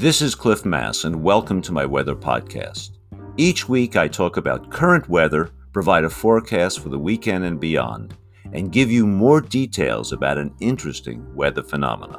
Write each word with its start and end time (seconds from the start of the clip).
This 0.00 0.22
is 0.22 0.34
Cliff 0.34 0.64
Mass, 0.64 1.04
and 1.04 1.22
welcome 1.22 1.60
to 1.60 1.72
my 1.72 1.84
weather 1.84 2.14
podcast. 2.14 2.92
Each 3.36 3.68
week, 3.68 3.96
I 3.96 4.08
talk 4.08 4.38
about 4.38 4.70
current 4.70 5.06
weather, 5.10 5.50
provide 5.74 6.04
a 6.04 6.08
forecast 6.08 6.80
for 6.80 6.88
the 6.88 6.98
weekend 6.98 7.44
and 7.44 7.60
beyond, 7.60 8.16
and 8.54 8.72
give 8.72 8.90
you 8.90 9.06
more 9.06 9.42
details 9.42 10.12
about 10.12 10.38
an 10.38 10.54
interesting 10.58 11.34
weather 11.34 11.62
phenomena. 11.62 12.18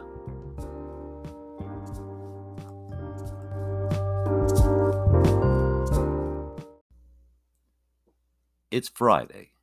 It's 8.70 8.90
Friday, 8.90 9.54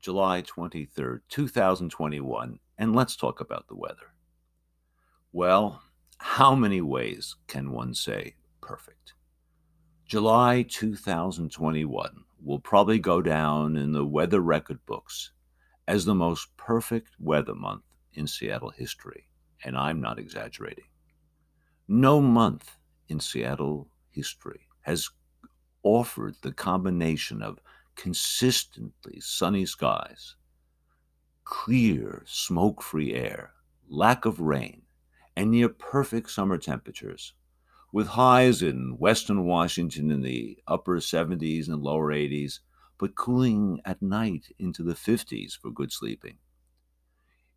July 0.00 0.42
23rd, 0.42 1.20
2021, 1.28 2.58
and 2.76 2.96
let's 2.96 3.14
talk 3.14 3.40
about 3.40 3.68
the 3.68 3.76
weather. 3.76 4.10
Well, 5.30 5.80
how 6.18 6.54
many 6.54 6.80
ways 6.80 7.36
can 7.46 7.72
one 7.72 7.94
say 7.94 8.34
perfect? 8.60 9.14
July 10.06 10.62
2021 10.62 12.24
will 12.42 12.58
probably 12.60 12.98
go 12.98 13.20
down 13.20 13.76
in 13.76 13.92
the 13.92 14.04
weather 14.04 14.40
record 14.40 14.78
books 14.86 15.32
as 15.88 16.04
the 16.04 16.14
most 16.14 16.56
perfect 16.56 17.10
weather 17.18 17.54
month 17.54 17.82
in 18.14 18.26
Seattle 18.26 18.70
history, 18.70 19.28
and 19.64 19.76
I'm 19.76 20.00
not 20.00 20.18
exaggerating. 20.18 20.84
No 21.88 22.20
month 22.20 22.76
in 23.08 23.20
Seattle 23.20 23.88
history 24.10 24.68
has 24.82 25.08
offered 25.82 26.34
the 26.42 26.52
combination 26.52 27.42
of 27.42 27.60
consistently 27.94 29.20
sunny 29.20 29.66
skies, 29.66 30.36
clear, 31.44 32.22
smoke 32.26 32.82
free 32.82 33.14
air, 33.14 33.52
lack 33.88 34.24
of 34.24 34.40
rain, 34.40 34.82
and 35.36 35.50
near 35.50 35.68
perfect 35.68 36.30
summer 36.30 36.56
temperatures, 36.56 37.34
with 37.92 38.08
highs 38.08 38.62
in 38.62 38.96
western 38.98 39.44
Washington 39.44 40.10
in 40.10 40.22
the 40.22 40.58
upper 40.66 40.96
70s 40.96 41.68
and 41.68 41.82
lower 41.82 42.12
80s, 42.12 42.60
but 42.98 43.14
cooling 43.14 43.80
at 43.84 44.00
night 44.00 44.46
into 44.58 44.82
the 44.82 44.94
50s 44.94 45.52
for 45.56 45.70
good 45.70 45.92
sleeping. 45.92 46.38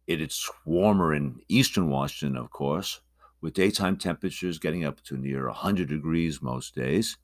It's 0.05 0.49
warmer 0.65 1.13
in 1.13 1.39
eastern 1.47 1.89
Washington, 1.89 2.35
of 2.35 2.51
course, 2.51 2.99
with 3.41 3.53
daytime 3.53 3.95
temperatures 3.95 4.59
getting 4.59 4.83
up 4.83 5.01
to 5.03 5.17
near 5.17 5.45
100 5.47 5.87
degrees 5.87 6.41
most 6.41 6.75
days, 6.75 7.17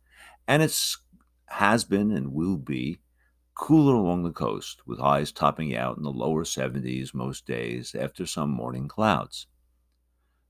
and 0.48 0.64
it's 0.64 1.00
has 1.48 1.84
been 1.84 2.12
and 2.12 2.34
will 2.34 2.58
be 2.58 3.00
cooler 3.54 3.94
along 3.96 4.24
the 4.24 4.32
coast, 4.32 4.82
with 4.86 5.00
highs 5.00 5.32
topping 5.32 5.76
out 5.76 5.98
in 5.98 6.04
the 6.04 6.12
lower 6.12 6.44
70s 6.44 7.14
most 7.14 7.46
days 7.46 7.96
after 7.96 8.26
some 8.26 8.50
morning 8.50 8.88
clouds. 8.88 9.48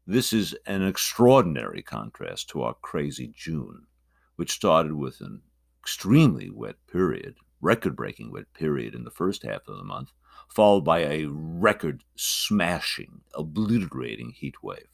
This 0.08 0.34
is 0.34 0.56
an 0.68 0.84
extraordinary 0.84 1.82
contrast 1.82 2.50
to 2.50 2.62
our 2.62 2.76
crazy 2.76 3.34
June, 3.36 3.88
which 4.36 4.52
started 4.52 4.94
with 4.94 5.20
an 5.20 5.42
extremely 5.82 6.48
wet 6.48 6.76
period, 6.86 7.38
record 7.60 7.96
breaking 7.96 8.32
wet 8.32 8.54
period 8.54 8.94
in 8.94 9.04
the 9.04 9.10
first 9.10 9.42
half 9.42 9.68
of 9.68 9.78
the 9.78 9.84
month, 9.84 10.12
followed 10.48 10.82
by 10.82 11.00
a 11.00 11.26
record 11.26 12.04
smashing, 12.16 13.22
obliterating 13.34 14.30
heat 14.30 14.62
wave. 14.62 14.90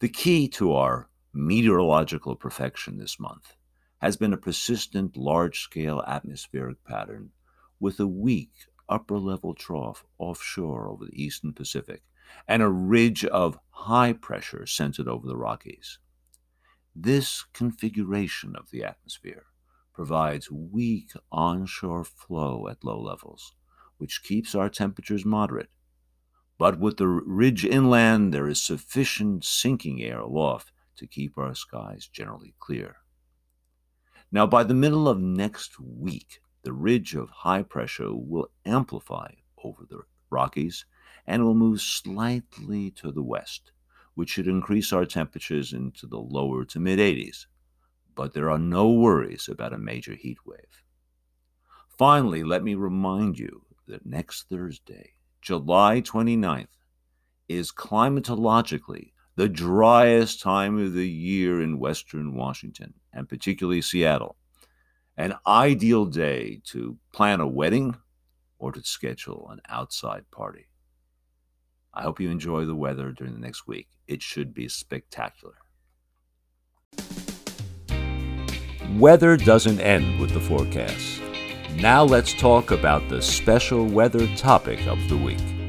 The 0.00 0.10
key 0.10 0.46
to 0.48 0.74
our 0.74 1.08
meteorological 1.32 2.36
perfection 2.36 2.98
this 2.98 3.18
month 3.18 3.56
has 4.02 4.14
been 4.14 4.34
a 4.34 4.38
persistent 4.38 5.16
large 5.16 5.60
scale 5.60 6.04
atmospheric 6.06 6.84
pattern 6.84 7.30
with 7.78 7.98
a 7.98 8.06
weak 8.06 8.52
upper 8.90 9.18
level 9.18 9.54
trough 9.54 10.04
offshore 10.18 10.88
over 10.88 11.06
the 11.06 11.22
eastern 11.22 11.52
Pacific 11.52 12.02
and 12.46 12.62
a 12.62 12.68
ridge 12.68 13.24
of 13.24 13.58
high 13.70 14.12
pressure 14.12 14.66
centered 14.66 15.08
over 15.08 15.26
the 15.26 15.36
Rockies. 15.36 15.98
This 16.94 17.44
configuration 17.54 18.54
of 18.56 18.70
the 18.70 18.84
atmosphere 18.84 19.46
provides 19.94 20.50
weak 20.50 21.12
onshore 21.30 22.04
flow 22.04 22.68
at 22.68 22.84
low 22.84 23.00
levels, 23.00 23.54
which 23.98 24.22
keeps 24.22 24.54
our 24.54 24.68
temperatures 24.68 25.24
moderate. 25.24 25.70
But 26.58 26.78
with 26.78 26.98
the 26.98 27.06
ridge 27.06 27.64
inland, 27.64 28.34
there 28.34 28.48
is 28.48 28.60
sufficient 28.60 29.44
sinking 29.44 30.02
air 30.02 30.20
aloft 30.20 30.72
to 30.96 31.06
keep 31.06 31.38
our 31.38 31.54
skies 31.54 32.06
generally 32.06 32.54
clear. 32.58 32.96
Now, 34.30 34.46
by 34.46 34.64
the 34.64 34.74
middle 34.74 35.08
of 35.08 35.18
next 35.20 35.80
week, 35.80 36.40
the 36.62 36.72
ridge 36.72 37.14
of 37.14 37.30
high 37.30 37.62
pressure 37.62 38.14
will 38.14 38.50
amplify 38.64 39.32
over 39.62 39.84
the 39.88 40.00
Rockies 40.30 40.84
and 41.26 41.44
will 41.44 41.54
move 41.54 41.80
slightly 41.80 42.90
to 42.92 43.10
the 43.12 43.22
west, 43.22 43.72
which 44.14 44.30
should 44.30 44.46
increase 44.46 44.92
our 44.92 45.04
temperatures 45.04 45.72
into 45.72 46.06
the 46.06 46.18
lower 46.18 46.64
to 46.66 46.80
mid 46.80 46.98
80s. 46.98 47.46
But 48.14 48.34
there 48.34 48.50
are 48.50 48.58
no 48.58 48.90
worries 48.90 49.48
about 49.48 49.72
a 49.72 49.78
major 49.78 50.14
heat 50.14 50.38
wave. 50.44 50.82
Finally, 51.96 52.42
let 52.42 52.62
me 52.62 52.74
remind 52.74 53.38
you 53.38 53.62
that 53.86 54.06
next 54.06 54.48
Thursday, 54.48 55.14
July 55.40 56.00
29th, 56.00 56.68
is 57.48 57.72
climatologically 57.72 59.12
the 59.36 59.48
driest 59.48 60.40
time 60.40 60.78
of 60.78 60.92
the 60.92 61.08
year 61.08 61.60
in 61.60 61.78
western 61.78 62.34
Washington, 62.34 62.94
and 63.12 63.28
particularly 63.28 63.80
Seattle. 63.80 64.36
An 65.20 65.34
ideal 65.46 66.06
day 66.06 66.62
to 66.68 66.96
plan 67.12 67.40
a 67.40 67.46
wedding 67.46 67.94
or 68.58 68.72
to 68.72 68.82
schedule 68.82 69.50
an 69.52 69.60
outside 69.68 70.24
party. 70.30 70.68
I 71.92 72.00
hope 72.00 72.20
you 72.20 72.30
enjoy 72.30 72.64
the 72.64 72.74
weather 72.74 73.12
during 73.12 73.34
the 73.34 73.38
next 73.38 73.66
week. 73.66 73.88
It 74.08 74.22
should 74.22 74.54
be 74.54 74.66
spectacular. 74.66 75.56
Weather 78.96 79.36
doesn't 79.36 79.80
end 79.80 80.18
with 80.20 80.30
the 80.30 80.40
forecast. 80.40 81.20
Now 81.76 82.02
let's 82.02 82.32
talk 82.32 82.70
about 82.70 83.06
the 83.10 83.20
special 83.20 83.84
weather 83.84 84.26
topic 84.36 84.86
of 84.86 85.06
the 85.10 85.18
week. 85.18 85.59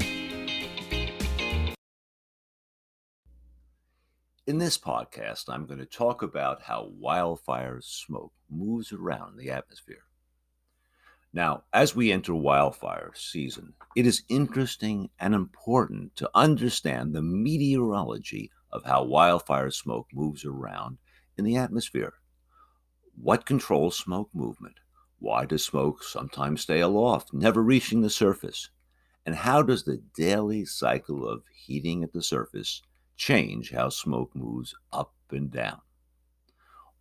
In 4.44 4.58
this 4.58 4.76
podcast, 4.76 5.44
I'm 5.46 5.66
going 5.66 5.78
to 5.78 5.86
talk 5.86 6.20
about 6.20 6.62
how 6.62 6.90
wildfire 6.98 7.78
smoke 7.80 8.32
moves 8.50 8.92
around 8.92 9.36
the 9.36 9.52
atmosphere. 9.52 10.02
Now, 11.32 11.62
as 11.72 11.94
we 11.94 12.10
enter 12.10 12.34
wildfire 12.34 13.12
season, 13.14 13.74
it 13.94 14.04
is 14.04 14.24
interesting 14.28 15.10
and 15.20 15.32
important 15.32 16.16
to 16.16 16.28
understand 16.34 17.14
the 17.14 17.22
meteorology 17.22 18.50
of 18.72 18.84
how 18.84 19.04
wildfire 19.04 19.70
smoke 19.70 20.08
moves 20.12 20.44
around 20.44 20.98
in 21.38 21.44
the 21.44 21.56
atmosphere. 21.56 22.14
What 23.14 23.46
controls 23.46 23.96
smoke 23.96 24.30
movement? 24.34 24.80
Why 25.20 25.44
does 25.44 25.62
smoke 25.62 26.02
sometimes 26.02 26.62
stay 26.62 26.80
aloft, 26.80 27.32
never 27.32 27.62
reaching 27.62 28.00
the 28.00 28.10
surface? 28.10 28.70
And 29.24 29.36
how 29.36 29.62
does 29.62 29.84
the 29.84 30.02
daily 30.16 30.64
cycle 30.64 31.28
of 31.28 31.44
heating 31.54 32.02
at 32.02 32.12
the 32.12 32.24
surface 32.24 32.82
change 33.22 33.70
how 33.70 33.88
smoke 33.88 34.34
moves 34.34 34.74
up 34.92 35.12
and 35.30 35.48
down? 35.48 35.80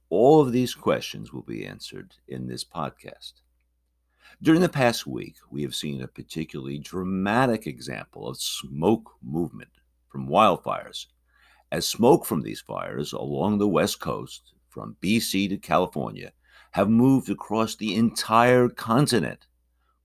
All 0.10 0.40
of 0.40 0.52
these 0.52 0.76
questions 0.76 1.34
will 1.34 1.42
be 1.42 1.66
answered 1.66 2.14
in 2.28 2.46
this 2.46 2.64
podcast. 2.64 3.34
During 4.40 4.62
the 4.62 4.70
past 4.70 5.08
week, 5.08 5.38
we 5.50 5.64
have 5.64 5.74
seen 5.74 6.00
a 6.04 6.08
particularly 6.08 6.78
dramatic 6.78 7.66
example 7.66 8.28
of 8.28 8.38
smoke 8.38 9.14
movement 9.24 9.72
from 10.10 10.30
wildfires, 10.30 11.08
as 11.72 11.88
smoke 11.88 12.24
from 12.24 12.42
these 12.42 12.62
fires 12.62 13.14
along 13.14 13.58
the 13.58 13.68
West 13.68 14.00
Coast, 14.00 14.54
from 14.70 14.98
BC 15.02 15.50
to 15.50 15.58
California, 15.58 16.34
have 16.74 16.88
moved 16.88 17.32
across 17.32 17.76
the 17.76 17.96
entire 17.96 18.70
continent 18.70 19.48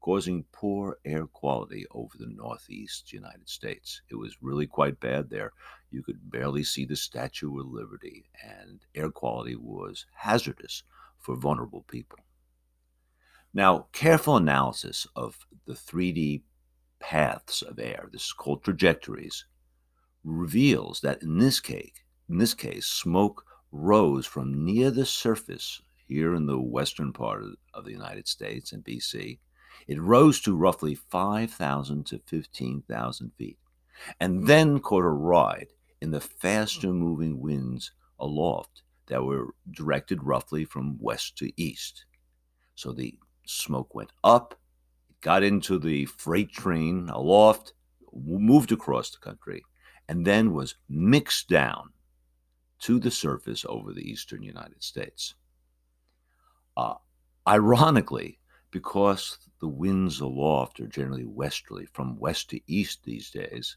causing 0.07 0.45
poor 0.53 0.99
air 1.05 1.27
quality 1.27 1.85
over 1.91 2.17
the 2.17 2.29
northeast 2.29 3.13
United 3.13 3.49
States. 3.49 4.03
It 4.09 4.15
was 4.15 4.41
really 4.41 4.69
quite 4.69 5.01
bad 5.01 5.29
there. 5.29 5.53
You 5.91 6.03
could 6.03 6.31
barely 6.31 6.65
see 6.65 6.85
the 6.85 6.97
Statue 6.97 7.59
of 7.61 7.67
Liberty, 7.67 8.29
and 8.43 8.81
air 8.95 9.11
quality 9.11 9.57
was 9.57 10.07
hazardous 10.15 10.83
for 11.19 11.37
vulnerable 11.37 11.85
people. 11.89 12.19
Now, 13.55 13.87
careful 13.93 14.37
analysis 14.37 15.07
of 15.17 15.47
the 15.67 15.75
3D 15.75 16.43
paths 17.01 17.63
of 17.63 17.79
air, 17.79 18.09
this 18.13 18.27
is 18.27 18.33
called 18.33 18.63
trajectories, 18.63 19.47
reveals 20.25 21.01
that 21.01 21.23
in 21.23 21.39
this 21.39 21.61
case, 21.61 21.93
in 22.29 22.39
this 22.39 22.55
case, 22.55 22.87
smoke 22.87 23.45
rose 23.73 24.27
from 24.27 24.65
near 24.65 24.91
the 24.91 25.07
surface 25.07 25.81
here 26.07 26.35
in 26.35 26.47
the 26.47 26.61
western 26.61 27.13
part 27.13 27.43
of 27.75 27.85
the 27.85 27.93
United 27.93 28.29
States 28.29 28.73
and 28.73 28.85
BC 28.85 29.39
it 29.87 30.01
rose 30.01 30.41
to 30.41 30.57
roughly 30.57 30.95
5,000 30.95 32.07
to 32.07 32.19
15,000 32.27 33.33
feet, 33.37 33.59
and 34.19 34.47
then 34.47 34.81
caught 34.81 35.05
a 35.05 35.09
ride 35.09 35.69
in 36.01 36.11
the 36.11 36.21
faster 36.21 36.93
moving 36.93 37.41
winds 37.41 37.93
aloft 38.19 38.83
that 39.07 39.25
were 39.25 39.55
directed 39.71 40.23
roughly 40.23 40.65
from 40.65 40.99
west 41.01 41.37
to 41.39 41.53
east. 41.61 42.05
So 42.75 42.93
the 42.93 43.19
smoke 43.47 43.95
went 43.95 44.13
up, 44.25 44.59
got 45.21 45.43
into 45.43 45.79
the 45.79 46.07
freight 46.07 46.53
train 46.53 47.09
aloft, 47.09 47.73
moved 48.13 48.73
across 48.73 49.11
the 49.11 49.19
country, 49.19 49.63
and 50.09 50.27
then 50.27 50.53
was 50.53 50.77
mixed 50.89 51.49
down 51.49 51.91
to 52.81 52.99
the 52.99 53.11
surface 53.11 53.65
over 53.69 53.93
the 53.93 54.09
eastern 54.09 54.43
United 54.43 54.83
States. 54.83 55.35
Uh, 56.77 56.95
ironically, 57.49 58.39
because 58.71 59.39
the 59.61 59.69
winds 59.69 60.21
aloft 60.21 60.81
are 60.81 60.87
generally 60.87 61.25
westerly 61.25 61.87
from 61.93 62.19
west 62.19 62.51
to 62.51 62.61
east 62.67 63.03
these 63.05 63.31
days, 63.31 63.77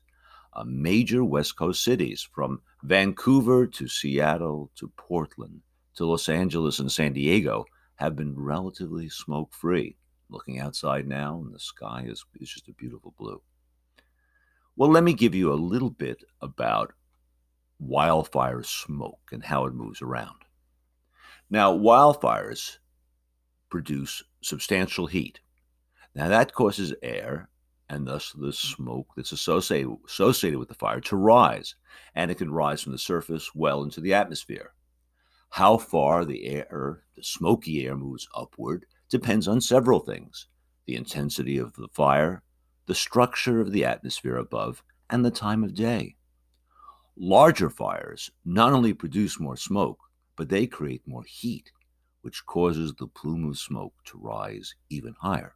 uh, 0.54 0.64
major 0.66 1.24
West 1.24 1.56
Coast 1.56 1.84
cities 1.84 2.28
from 2.34 2.62
Vancouver 2.84 3.68
to 3.68 3.88
Seattle 3.88 4.72
to 4.76 4.88
Portland 4.98 5.62
to 5.96 6.06
Los 6.06 6.30
Angeles 6.30 6.80
and 6.80 6.92
San 6.92 7.14
Diego 7.14 7.66
have 7.96 8.16
been 8.16 8.34
relatively 8.36 9.10
smoke 9.10 9.54
free. 9.54 9.98
Looking 10.30 10.60
outside 10.60 11.08
now, 11.08 11.42
and 11.44 11.54
the 11.54 11.60
sky 11.60 12.06
is, 12.08 12.24
is 12.40 12.50
just 12.50 12.68
a 12.68 12.74
beautiful 12.74 13.14
blue. 13.18 13.42
Well, 14.76 14.92
let 14.92 15.04
me 15.04 15.14
give 15.14 15.36
you 15.36 15.52
a 15.52 15.56
little 15.56 15.90
bit 15.90 16.24
about 16.40 16.94
wildfire 17.80 18.64
smoke 18.64 19.20
and 19.32 19.44
how 19.44 19.66
it 19.66 19.74
moves 19.74 20.02
around. 20.02 20.38
Now, 21.50 21.76
wildfires 21.76 22.78
produce 23.70 24.24
substantial 24.42 25.08
heat. 25.08 25.40
Now, 26.16 26.28
that 26.28 26.54
causes 26.54 26.94
air 27.02 27.50
and 27.90 28.08
thus 28.08 28.32
the 28.34 28.54
smoke 28.54 29.08
that's 29.16 29.32
associated, 29.32 29.96
associated 30.08 30.60
with 30.60 30.70
the 30.70 30.76
fire 30.76 31.02
to 31.02 31.16
rise, 31.16 31.76
and 32.16 32.30
it 32.30 32.38
can 32.38 32.52
rise 32.52 32.82
from 32.82 32.92
the 32.92 32.98
surface 32.98 33.56
well 33.56 33.84
into 33.84 34.00
the 34.00 34.14
atmosphere. 34.14 34.74
How 35.50 35.78
far 35.78 36.26
the 36.26 36.46
air, 36.46 37.04
the 37.16 37.24
smoky 37.24 37.86
air, 37.86 37.96
moves 37.96 38.28
upward 38.36 38.86
depends 39.10 39.48
on 39.48 39.60
several 39.62 40.00
things 40.00 40.48
the 40.86 40.96
intensity 40.96 41.58
of 41.58 41.74
the 41.76 41.88
fire, 41.90 42.44
the 42.86 42.96
structure 42.96 43.60
of 43.60 43.72
the 43.72 43.86
atmosphere 43.86 44.38
above, 44.38 44.84
and 45.10 45.24
the 45.24 45.32
time 45.32 45.64
of 45.64 45.76
day. 45.76 46.16
Larger 47.16 47.70
fires 47.70 48.32
not 48.46 48.74
only 48.74 48.94
produce 48.94 49.40
more 49.40 49.58
smoke, 49.58 50.00
but 50.36 50.50
they 50.50 50.66
create 50.66 51.02
more 51.06 51.24
heat, 51.24 51.72
which 52.22 52.46
causes 52.46 52.94
the 52.94 53.08
plume 53.08 53.50
of 53.50 53.58
smoke 53.58 53.94
to 54.06 54.18
rise 54.18 54.74
even 54.90 55.14
higher. 55.20 55.56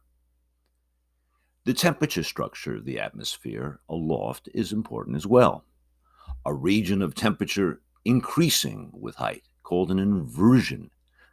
The 1.64 1.74
temperature 1.74 2.22
structure 2.22 2.76
of 2.76 2.84
the 2.84 3.00
atmosphere 3.00 3.80
aloft 3.88 4.48
is 4.52 4.72
important 4.72 5.16
as 5.16 5.26
well. 5.26 5.64
A 6.44 6.52
region 6.52 7.00
of 7.00 7.14
temperature 7.14 7.80
increasing 8.04 8.90
with 8.92 9.16
height, 9.16 9.44
called 9.62 9.90
an 9.90 9.98
inversion, 9.98 10.90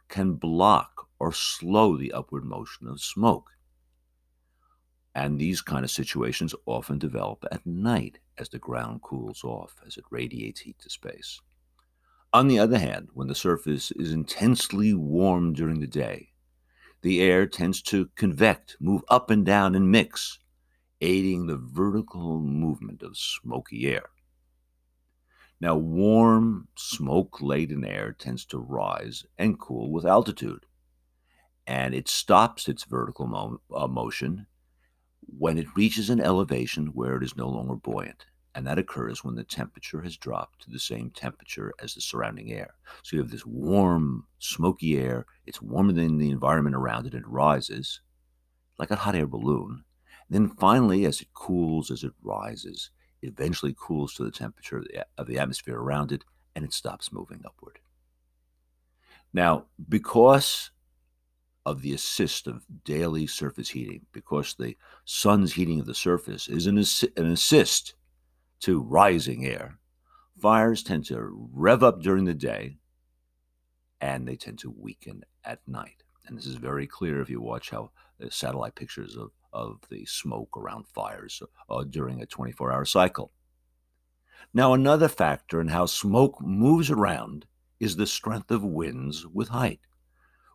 can 0.08 0.34
block 0.34 1.06
or 1.18 1.32
slow 1.32 1.96
the 1.96 2.12
upward 2.12 2.44
motion 2.44 2.86
of 2.86 3.00
smoke. 3.00 3.50
And 5.14 5.38
these 5.38 5.60
kind 5.60 5.84
of 5.84 5.90
situations 5.90 6.54
often 6.64 6.98
develop 6.98 7.44
at 7.52 7.66
night 7.66 8.18
as 8.38 8.48
the 8.48 8.58
ground 8.58 9.02
cools 9.02 9.44
off, 9.44 9.76
as 9.86 9.98
it 9.98 10.04
radiates 10.10 10.60
heat 10.60 10.78
to 10.80 10.88
space. 10.88 11.40
On 12.32 12.48
the 12.48 12.58
other 12.58 12.78
hand, 12.78 13.08
when 13.12 13.28
the 13.28 13.34
surface 13.34 13.90
is 13.92 14.12
intensely 14.12 14.94
warm 14.94 15.52
during 15.52 15.80
the 15.80 15.86
day, 15.86 16.31
the 17.02 17.20
air 17.20 17.46
tends 17.46 17.82
to 17.82 18.08
convect, 18.16 18.76
move 18.80 19.02
up 19.08 19.30
and 19.30 19.44
down, 19.44 19.74
and 19.74 19.90
mix, 19.90 20.38
aiding 21.00 21.46
the 21.46 21.56
vertical 21.56 22.40
movement 22.40 23.02
of 23.02 23.16
smoky 23.18 23.86
air. 23.88 24.06
Now, 25.60 25.76
warm, 25.76 26.68
smoke 26.76 27.40
laden 27.40 27.84
air 27.84 28.12
tends 28.12 28.44
to 28.46 28.58
rise 28.58 29.24
and 29.38 29.58
cool 29.58 29.90
with 29.90 30.04
altitude, 30.04 30.66
and 31.66 31.94
it 31.94 32.08
stops 32.08 32.68
its 32.68 32.84
vertical 32.84 33.26
mo- 33.26 33.60
uh, 33.74 33.86
motion 33.86 34.46
when 35.20 35.58
it 35.58 35.76
reaches 35.76 36.10
an 36.10 36.20
elevation 36.20 36.88
where 36.88 37.16
it 37.16 37.24
is 37.24 37.36
no 37.36 37.48
longer 37.48 37.76
buoyant. 37.76 38.26
And 38.54 38.66
that 38.66 38.78
occurs 38.78 39.24
when 39.24 39.34
the 39.34 39.44
temperature 39.44 40.02
has 40.02 40.16
dropped 40.16 40.62
to 40.62 40.70
the 40.70 40.78
same 40.78 41.10
temperature 41.10 41.72
as 41.82 41.94
the 41.94 42.00
surrounding 42.00 42.52
air. 42.52 42.74
So 43.02 43.16
you 43.16 43.22
have 43.22 43.30
this 43.30 43.46
warm, 43.46 44.26
smoky 44.40 44.98
air. 44.98 45.24
It's 45.46 45.62
warmer 45.62 45.92
than 45.92 46.18
the 46.18 46.30
environment 46.30 46.76
around 46.76 47.06
it. 47.06 47.14
It 47.14 47.26
rises 47.26 48.00
like 48.78 48.90
a 48.90 48.96
hot 48.96 49.14
air 49.14 49.26
balloon. 49.26 49.84
And 50.28 50.34
then 50.34 50.56
finally, 50.56 51.06
as 51.06 51.20
it 51.22 51.32
cools, 51.32 51.90
as 51.90 52.04
it 52.04 52.12
rises, 52.22 52.90
it 53.22 53.28
eventually 53.28 53.74
cools 53.78 54.14
to 54.14 54.24
the 54.24 54.30
temperature 54.30 54.78
of 54.78 54.84
the, 54.84 55.06
of 55.16 55.26
the 55.26 55.38
atmosphere 55.38 55.78
around 55.78 56.12
it 56.12 56.24
and 56.54 56.64
it 56.64 56.72
stops 56.72 57.12
moving 57.12 57.42
upward. 57.46 57.78
Now, 59.32 59.66
because 59.88 60.70
of 61.64 61.80
the 61.80 61.94
assist 61.94 62.46
of 62.46 62.64
daily 62.84 63.26
surface 63.26 63.70
heating, 63.70 64.04
because 64.12 64.54
the 64.54 64.76
sun's 65.04 65.52
heating 65.52 65.80
of 65.80 65.86
the 65.86 65.94
surface 65.94 66.48
is 66.48 66.66
an, 66.66 66.76
assi- 66.76 67.16
an 67.16 67.30
assist 67.30 67.94
to 68.62 68.80
rising 68.80 69.46
air, 69.46 69.78
fires 70.40 70.82
tend 70.82 71.04
to 71.06 71.48
rev 71.52 71.82
up 71.82 72.00
during 72.00 72.24
the 72.24 72.34
day 72.34 72.78
and 74.00 74.26
they 74.26 74.36
tend 74.36 74.58
to 74.58 74.74
weaken 74.76 75.24
at 75.44 75.60
night. 75.66 76.02
And 76.26 76.36
this 76.36 76.46
is 76.46 76.56
very 76.56 76.86
clear 76.86 77.20
if 77.20 77.30
you 77.30 77.40
watch 77.40 77.70
how 77.70 77.90
the 78.18 78.30
satellite 78.30 78.74
pictures 78.74 79.16
of, 79.16 79.30
of 79.52 79.80
the 79.90 80.04
smoke 80.06 80.56
around 80.56 80.86
fires 80.86 81.42
uh, 81.68 81.84
during 81.84 82.20
a 82.20 82.26
24 82.26 82.72
hour 82.72 82.84
cycle. 82.84 83.32
Now, 84.54 84.74
another 84.74 85.08
factor 85.08 85.60
in 85.60 85.68
how 85.68 85.86
smoke 85.86 86.40
moves 86.40 86.90
around 86.90 87.46
is 87.80 87.96
the 87.96 88.06
strength 88.06 88.50
of 88.50 88.62
winds 88.62 89.26
with 89.26 89.48
height. 89.48 89.80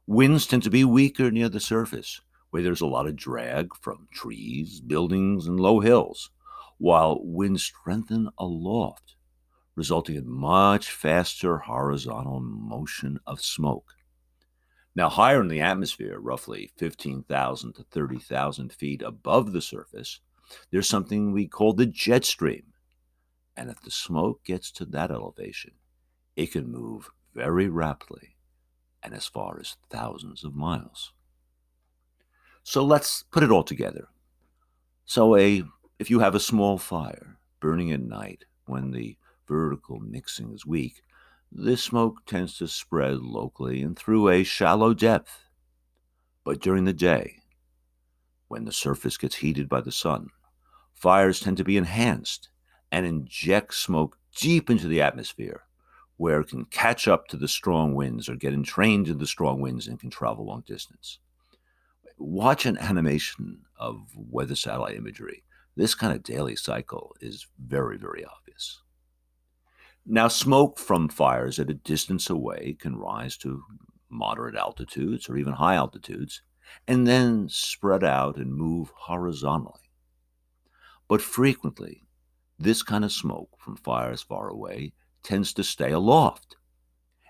Winds 0.06 0.46
tend 0.48 0.64
to 0.64 0.70
be 0.70 0.84
weaker 0.84 1.32
near 1.32 1.50
the 1.50 1.60
surface, 1.60 2.22
where 2.52 2.64
there's 2.64 2.82
a 2.82 2.86
lot 2.86 3.08
of 3.08 3.16
drag 3.16 3.76
from 3.76 4.08
trees, 4.14 4.80
buildings, 4.80 5.48
and 5.48 5.60
low 5.60 5.80
hills 5.80 6.30
while 6.78 7.20
winds 7.22 7.64
strengthen 7.64 8.30
aloft, 8.38 9.16
resulting 9.76 10.16
in 10.16 10.30
much 10.30 10.92
faster 10.92 11.58
horizontal 11.58 12.40
motion 12.40 13.20
of 13.26 13.42
smoke. 13.42 13.94
Now, 14.96 15.10
higher 15.10 15.42
in 15.42 15.48
the 15.48 15.62
atmosphere, 15.62 16.20
roughly 16.20 16.72
15,000 16.78 17.74
to 17.74 17.84
30,000 17.84 18.74
feet 18.74 19.02
above 19.04 19.54
the 19.54 19.62
surface, 19.62 20.22
there's 20.72 20.90
something 20.90 21.32
we 21.32 21.48
call 21.48 21.74
the 21.74 21.86
jet 21.86 22.26
stream. 22.26 22.74
And 23.56 23.70
if 23.70 23.82
the 23.82 23.92
smoke 23.92 24.44
gets 24.44 24.72
to 24.72 24.86
that 24.86 25.12
elevation, 25.12 25.74
it 26.36 26.52
can 26.52 26.72
move 26.72 27.10
very 27.36 27.70
rapidly 27.70 28.36
and 29.04 29.14
as 29.14 29.26
far 29.26 29.60
as 29.60 29.78
thousands 29.90 30.44
of 30.44 30.56
miles. 30.56 31.14
So 32.64 32.84
let's 32.84 33.24
put 33.32 33.44
it 33.44 33.52
all 33.52 33.64
together. 33.64 34.08
So, 35.06 35.38
a 35.38 35.64
if 36.00 36.12
you 36.12 36.20
have 36.20 36.36
a 36.36 36.40
small 36.40 36.78
fire 36.78 37.38
burning 37.60 37.92
at 37.92 38.02
night 38.02 38.46
when 38.66 38.92
the 38.92 39.18
vertical 39.48 40.00
mixing 40.00 40.54
is 40.54 40.66
weak, 40.66 41.02
this 41.52 41.82
smoke 41.82 42.26
tends 42.26 42.58
to 42.58 42.68
spread 42.68 43.20
locally 43.20 43.82
and 43.82 43.98
through 43.98 44.30
a 44.30 44.44
shallow 44.44 44.94
depth. 44.94 45.46
But 46.44 46.62
during 46.62 46.86
the 46.86 46.94
day, 46.94 47.38
when 48.48 48.66
the 48.66 48.72
surface 48.72 49.18
gets 49.18 49.38
heated 49.38 49.68
by 49.68 49.82
the 49.82 49.92
sun, 49.92 50.28
fires 50.94 51.40
tend 51.40 51.58
to 51.58 51.64
be 51.64 51.78
enhanced 51.78 52.50
and 52.92 53.06
inject 53.06 53.74
smoke 53.74 54.18
deep 54.36 54.70
into 54.70 54.88
the 54.88 55.02
atmosphere, 55.02 55.64
where 56.18 56.42
it 56.42 56.50
can 56.50 56.66
catch 56.66 57.08
up 57.08 57.28
to 57.28 57.38
the 57.38 57.48
strong 57.48 57.96
winds 57.96 58.30
or 58.30 58.36
get 58.36 58.54
entrained 58.54 59.08
in 59.08 59.18
the 59.18 59.28
strong 59.28 59.60
winds 59.62 59.88
and 59.88 60.00
can 60.00 60.10
travel 60.10 60.46
long 60.46 60.64
distance. 60.68 61.20
Watch 62.18 62.66
an 62.66 62.78
animation 62.78 63.62
of 63.80 64.00
weather 64.16 64.56
satellite 64.56 64.96
imagery 64.96 65.44
this 65.78 65.94
kind 65.94 66.14
of 66.14 66.24
daily 66.24 66.56
cycle 66.56 67.16
is 67.22 67.48
very, 67.60 67.98
very 67.98 68.26
obvious. 68.26 68.82
Now, 70.06 70.28
smoke 70.28 70.80
from 70.80 71.08
fires 71.08 71.60
at 71.60 71.70
a 71.70 71.76
distance 71.76 72.30
away 72.30 72.76
can 72.80 72.96
rise 72.96 73.38
to 73.38 73.64
moderate 74.10 74.56
altitudes 74.56 75.30
or 75.30 75.38
even 75.38 75.54
high 75.54 75.76
altitudes 75.76 76.42
and 76.88 77.06
then 77.06 77.48
spread 77.48 78.04
out 78.04 78.38
and 78.38 78.56
move 78.56 78.92
horizontally. 78.96 79.92
But 81.08 81.22
frequently, 81.22 82.04
this 82.58 82.82
kind 82.82 83.06
of 83.06 83.12
smoke 83.12 83.50
from 83.60 83.78
fires 83.78 84.24
far 84.24 84.50
away 84.50 84.94
tends 85.24 85.54
to 85.54 85.64
stay 85.64 85.92
aloft 85.92 86.56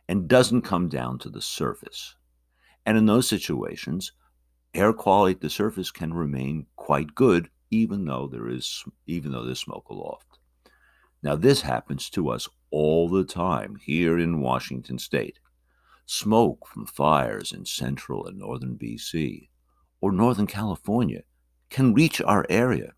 and 0.08 0.28
doesn't 0.28 0.62
come 0.62 0.88
down 0.88 1.20
to 1.20 1.30
the 1.30 1.42
surface. 1.42 2.16
And 2.86 2.98
in 2.98 3.08
those 3.08 3.28
situations, 3.28 4.14
air 4.74 4.94
quality 4.94 5.36
at 5.36 5.42
the 5.42 5.50
surface 5.50 5.92
can 5.92 6.14
remain 6.14 6.68
quite 6.78 7.14
good 7.14 7.50
even 7.72 8.06
though 8.06 8.28
there 8.28 8.48
is 8.50 8.84
even 9.06 9.32
though 9.32 9.46
there's 9.46 9.60
smoke 9.60 9.90
aloft. 9.90 10.40
Now 11.24 11.36
this 11.36 11.62
happens 11.62 12.10
to 12.12 12.30
us 12.30 12.48
all 12.72 13.10
the 13.10 13.24
time 13.24 13.76
here 13.76 14.18
in 14.18 14.42
Washington 14.42 15.00
state. 15.00 15.40
Smoke 16.06 16.68
from 16.68 16.86
fires 16.86 17.52
in 17.52 17.66
central 17.66 18.28
and 18.28 18.38
northern 18.38 18.78
BC 18.78 19.50
or 20.00 20.12
northern 20.12 20.48
California 20.48 21.22
can 21.70 21.94
reach 21.94 22.22
our 22.22 22.46
area, 22.50 22.94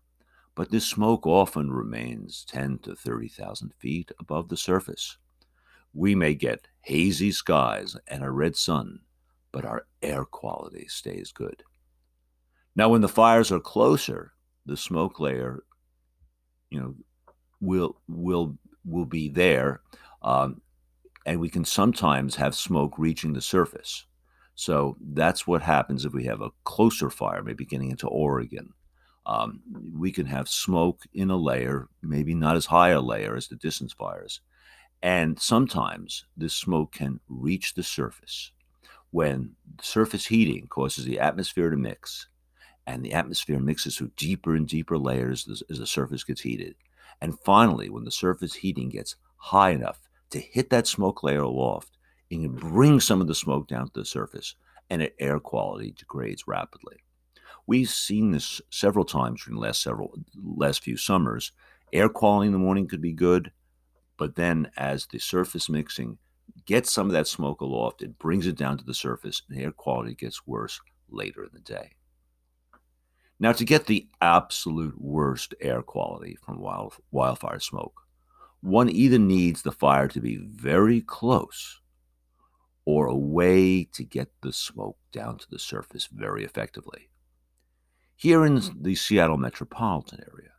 but 0.54 0.70
this 0.70 0.86
smoke 0.86 1.26
often 1.26 1.72
remains 1.72 2.44
10 2.48 2.78
to 2.80 2.94
30,000 2.94 3.72
feet 3.78 4.12
above 4.20 4.48
the 4.48 4.56
surface. 4.56 5.16
We 5.92 6.14
may 6.14 6.34
get 6.34 6.68
hazy 6.82 7.32
skies 7.32 7.96
and 8.06 8.22
a 8.22 8.30
red 8.30 8.56
sun, 8.56 9.00
but 9.50 9.64
our 9.64 9.86
air 10.02 10.24
quality 10.24 10.86
stays 10.86 11.32
good. 11.32 11.64
Now, 12.76 12.88
when 12.90 13.00
the 13.00 13.08
fires 13.08 13.50
are 13.50 13.60
closer, 13.60 14.32
the 14.66 14.76
smoke 14.76 15.20
layer, 15.20 15.64
you 16.70 16.80
know, 16.80 16.94
will 17.60 18.00
will 18.08 18.56
will 18.84 19.06
be 19.06 19.28
there, 19.28 19.80
um, 20.22 20.60
and 21.26 21.40
we 21.40 21.48
can 21.48 21.64
sometimes 21.64 22.36
have 22.36 22.54
smoke 22.54 22.94
reaching 22.98 23.32
the 23.32 23.40
surface. 23.40 24.06
So 24.54 24.96
that's 25.00 25.46
what 25.46 25.62
happens 25.62 26.04
if 26.04 26.12
we 26.12 26.24
have 26.24 26.42
a 26.42 26.50
closer 26.64 27.08
fire, 27.10 27.42
maybe 27.42 27.64
getting 27.64 27.90
into 27.90 28.06
Oregon. 28.08 28.74
Um, 29.26 29.60
we 29.96 30.12
can 30.12 30.26
have 30.26 30.48
smoke 30.48 31.02
in 31.14 31.30
a 31.30 31.36
layer, 31.36 31.88
maybe 32.02 32.34
not 32.34 32.56
as 32.56 32.66
high 32.66 32.90
a 32.90 33.00
layer 33.00 33.36
as 33.36 33.48
the 33.48 33.56
distance 33.56 33.92
fires. 33.92 34.40
And 35.02 35.40
sometimes 35.40 36.26
this 36.36 36.54
smoke 36.54 36.92
can 36.92 37.20
reach 37.28 37.74
the 37.74 37.82
surface. 37.82 38.52
When 39.12 39.52
surface 39.80 40.26
heating 40.26 40.66
causes 40.68 41.04
the 41.04 41.20
atmosphere 41.20 41.70
to 41.70 41.76
mix, 41.76 42.28
and 42.90 43.04
the 43.04 43.12
atmosphere 43.12 43.58
mixes 43.58 43.96
through 43.96 44.10
deeper 44.16 44.54
and 44.54 44.66
deeper 44.66 44.98
layers 44.98 45.48
as, 45.48 45.62
the 45.78 45.86
surface 45.86 46.24
gets 46.24 46.40
heated. 46.40 46.74
And 47.20 47.38
finally, 47.40 47.88
when 47.88 48.04
the 48.04 48.10
surface 48.10 48.54
heating 48.54 48.88
gets 48.88 49.16
high 49.36 49.70
enough 49.70 50.00
to 50.30 50.40
hit 50.40 50.70
that 50.70 50.86
smoke 50.86 51.22
layer 51.22 51.42
aloft, 51.42 51.96
it 52.30 52.36
can 52.36 52.54
bring 52.54 53.00
some 53.00 53.20
of 53.20 53.26
the 53.26 53.34
smoke 53.34 53.68
down 53.68 53.86
to 53.86 53.92
the 54.00 54.04
surface, 54.04 54.54
and 54.88 55.08
air 55.18 55.38
quality 55.38 55.94
degrades 55.96 56.46
rapidly. 56.46 56.96
We've 57.66 57.88
seen 57.88 58.32
this 58.32 58.60
several 58.70 59.04
times 59.04 59.44
during 59.44 59.60
the 59.60 59.66
last 59.66 59.82
several 59.82 60.14
last 60.34 60.82
few 60.82 60.96
summers. 60.96 61.52
Air 61.92 62.08
quality 62.08 62.46
in 62.46 62.52
the 62.52 62.58
morning 62.58 62.88
could 62.88 63.02
be 63.02 63.12
good, 63.12 63.52
but 64.16 64.36
then 64.36 64.70
as 64.76 65.06
the 65.06 65.18
surface 65.18 65.68
mixing 65.68 66.18
gets 66.66 66.92
some 66.92 67.06
of 67.06 67.12
that 67.12 67.26
smoke 67.26 67.60
aloft, 67.60 68.02
it 68.02 68.18
brings 68.18 68.46
it 68.46 68.56
down 68.56 68.78
to 68.78 68.84
the 68.84 68.94
surface, 68.94 69.42
and 69.48 69.60
air 69.60 69.72
quality 69.72 70.14
gets 70.14 70.46
worse 70.46 70.80
later 71.08 71.44
in 71.44 71.50
the 71.52 71.60
day. 71.60 71.92
Now, 73.42 73.52
to 73.52 73.64
get 73.64 73.86
the 73.86 74.06
absolute 74.20 75.00
worst 75.00 75.54
air 75.62 75.80
quality 75.80 76.36
from 76.44 76.60
wild, 76.60 76.94
wildfire 77.10 77.58
smoke, 77.58 78.02
one 78.60 78.90
either 78.90 79.18
needs 79.18 79.62
the 79.62 79.72
fire 79.72 80.08
to 80.08 80.20
be 80.20 80.36
very 80.36 81.00
close 81.00 81.80
or 82.84 83.06
a 83.06 83.16
way 83.16 83.84
to 83.84 84.04
get 84.04 84.28
the 84.42 84.52
smoke 84.52 84.98
down 85.10 85.38
to 85.38 85.46
the 85.48 85.58
surface 85.58 86.06
very 86.12 86.44
effectively. 86.44 87.08
Here 88.14 88.44
in 88.44 88.60
the 88.78 88.94
Seattle 88.94 89.38
metropolitan 89.38 90.20
area, 90.30 90.50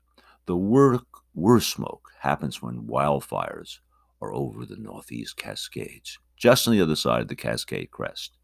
the 0.47 0.57
worst 0.57 1.69
smoke 1.69 2.09
happens 2.21 2.63
when 2.63 2.88
wildfires 2.88 3.77
are 4.19 4.33
over 4.33 4.65
the 4.65 4.77
Northeast 4.77 5.38
Cascades, 5.38 6.17
just 6.35 6.67
on 6.67 6.73
the 6.73 6.81
other 6.81 6.95
side 6.95 7.21
of 7.21 7.27
the 7.27 7.35
Cascade 7.35 7.91
Crest. 7.91 8.38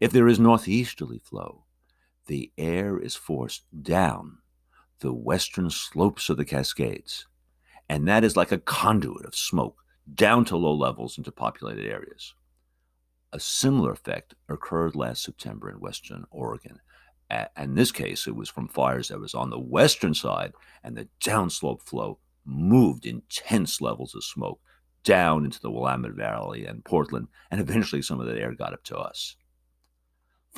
If 0.00 0.10
there 0.10 0.28
is 0.28 0.40
northeasterly 0.40 1.18
flow, 1.18 1.64
the 2.28 2.52
air 2.56 2.98
is 2.98 3.16
forced 3.16 3.64
down 3.82 4.38
the 5.00 5.12
western 5.12 5.70
slopes 5.70 6.28
of 6.28 6.36
the 6.36 6.44
Cascades, 6.44 7.26
and 7.88 8.06
that 8.06 8.24
is 8.24 8.36
like 8.36 8.52
a 8.52 8.58
conduit 8.58 9.26
of 9.26 9.34
smoke 9.34 9.78
down 10.14 10.44
to 10.46 10.56
low 10.56 10.74
levels 10.74 11.18
into 11.18 11.32
populated 11.32 11.86
areas. 11.86 12.34
A 13.32 13.40
similar 13.40 13.92
effect 13.92 14.34
occurred 14.48 14.96
last 14.96 15.22
September 15.22 15.70
in 15.70 15.80
western 15.80 16.24
Oregon. 16.30 16.80
And 17.30 17.48
in 17.56 17.74
this 17.74 17.92
case, 17.92 18.26
it 18.26 18.34
was 18.34 18.48
from 18.48 18.68
fires 18.68 19.08
that 19.08 19.20
was 19.20 19.34
on 19.34 19.50
the 19.50 19.58
western 19.58 20.14
side, 20.14 20.52
and 20.82 20.96
the 20.96 21.08
downslope 21.22 21.82
flow 21.82 22.18
moved 22.46 23.04
intense 23.04 23.82
levels 23.82 24.14
of 24.14 24.24
smoke 24.24 24.60
down 25.04 25.44
into 25.44 25.60
the 25.60 25.70
Willamette 25.70 26.12
Valley 26.12 26.64
and 26.64 26.84
Portland, 26.84 27.28
and 27.50 27.60
eventually 27.60 28.00
some 28.00 28.18
of 28.18 28.26
that 28.26 28.38
air 28.38 28.54
got 28.54 28.72
up 28.72 28.82
to 28.84 28.96
us. 28.96 29.36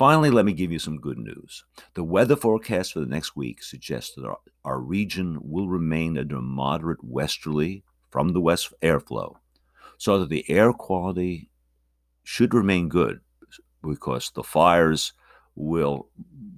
Finally, 0.01 0.31
let 0.31 0.45
me 0.45 0.53
give 0.53 0.71
you 0.71 0.79
some 0.79 0.99
good 0.99 1.19
news. 1.19 1.63
The 1.93 2.03
weather 2.03 2.35
forecast 2.35 2.93
for 2.93 3.01
the 3.01 3.05
next 3.05 3.35
week 3.35 3.61
suggests 3.61 4.15
that 4.15 4.25
our, 4.25 4.39
our 4.65 4.79
region 4.79 5.37
will 5.43 5.69
remain 5.69 6.17
under 6.17 6.41
moderate 6.41 7.03
westerly 7.03 7.83
from 8.09 8.29
the 8.29 8.41
west 8.41 8.73
airflow, 8.81 9.35
so 9.99 10.17
that 10.17 10.29
the 10.29 10.43
air 10.49 10.73
quality 10.73 11.51
should 12.23 12.55
remain 12.55 12.89
good 12.89 13.19
because 13.87 14.31
the 14.31 14.41
fires 14.41 15.13
will 15.53 16.09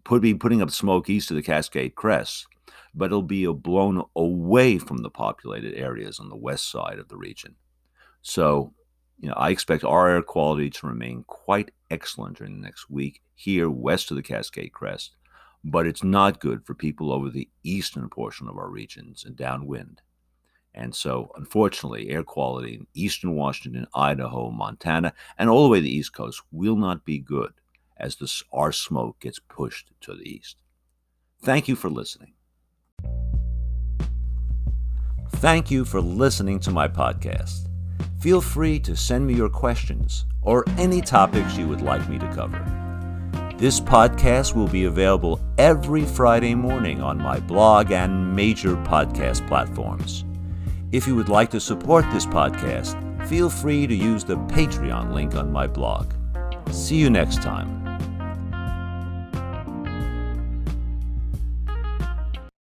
put, 0.06 0.22
be 0.22 0.34
putting 0.34 0.62
up 0.62 0.72
smoke 0.72 1.10
east 1.10 1.30
of 1.30 1.36
the 1.36 1.44
Cascade 1.44 1.96
Crest, 1.96 2.48
but 2.96 3.08
it'll 3.08 3.24
be 3.24 3.46
blown 3.48 4.06
away 4.16 4.78
from 4.78 5.00
the 5.00 5.10
populated 5.10 5.76
areas 5.76 6.18
on 6.18 6.30
the 6.30 6.38
west 6.38 6.72
side 6.72 6.98
of 6.98 7.10
the 7.10 7.18
region. 7.18 7.56
So 8.22 8.74
you 9.20 9.28
know, 9.28 9.36
I 9.36 9.50
expect 9.50 9.84
our 9.84 10.10
air 10.10 10.22
quality 10.22 10.70
to 10.70 10.88
remain 10.88 11.26
quite 11.28 11.72
excellent 11.94 12.38
during 12.38 12.56
the 12.56 12.66
next 12.66 12.90
week 12.90 13.22
here 13.36 13.70
west 13.70 14.10
of 14.12 14.18
the 14.18 14.24
Cascade 14.24 14.74
Crest, 14.74 15.16
but 15.64 15.86
it's 15.86 16.04
not 16.04 16.40
good 16.40 16.66
for 16.66 16.74
people 16.74 17.12
over 17.14 17.30
the 17.30 17.50
eastern 17.64 18.10
portion 18.10 18.48
of 18.48 18.58
our 18.58 18.70
regions 18.70 19.24
and 19.24 19.36
downwind. 19.36 20.02
And 20.74 20.96
so, 20.96 21.32
unfortunately, 21.36 22.10
air 22.10 22.24
quality 22.24 22.74
in 22.74 22.88
eastern 22.96 23.36
Washington, 23.36 23.86
Idaho, 23.94 24.50
Montana, 24.50 25.14
and 25.38 25.50
all 25.50 25.64
the 25.64 25.70
way 25.70 25.78
to 25.78 25.84
the 25.84 25.96
East 25.96 26.14
Coast 26.14 26.42
will 26.52 26.76
not 26.76 27.06
be 27.06 27.20
good 27.20 27.54
as 27.98 28.16
this, 28.16 28.44
our 28.52 28.72
smoke 28.72 29.20
gets 29.20 29.38
pushed 29.38 29.92
to 30.02 30.16
the 30.16 30.28
east. 30.28 30.58
Thank 31.44 31.68
you 31.68 31.76
for 31.76 31.92
listening. 31.92 32.34
Thank 35.34 35.70
you 35.70 35.86
for 35.86 36.02
listening 36.02 36.60
to 36.62 36.72
my 36.72 36.88
podcast 36.88 37.68
feel 38.24 38.40
free 38.40 38.80
to 38.80 38.96
send 38.96 39.28
me 39.28 39.34
your 39.34 39.50
questions 39.50 40.24
or 40.44 40.64
any 40.78 41.02
topics 41.02 41.58
you 41.58 41.68
would 41.68 41.82
like 41.82 42.08
me 42.08 42.18
to 42.18 42.26
cover. 42.34 42.58
This 43.58 43.82
podcast 43.82 44.56
will 44.56 44.70
be 44.70 44.86
available 44.86 45.42
every 45.58 46.06
Friday 46.06 46.56
morning 46.56 47.02
on 47.02 47.18
my 47.18 47.42
blog 47.42 47.92
and 47.92 48.34
major 48.34 48.78
podcast 48.78 49.46
platforms. 49.50 50.24
If 50.94 51.06
you 51.06 51.18
would 51.18 51.28
like 51.28 51.52
to 51.52 51.60
support 51.60 52.06
this 52.14 52.26
podcast, 52.26 52.96
feel 53.28 53.50
free 53.50 53.88
to 53.88 53.94
use 53.94 54.24
the 54.24 54.38
Patreon 54.38 55.12
link 55.12 55.36
on 55.36 55.52
my 55.52 55.68
blog. 55.68 56.14
See 56.72 56.96
you 56.96 57.10
next 57.10 57.42
time. 57.42 57.93